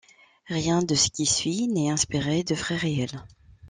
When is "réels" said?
2.81-3.23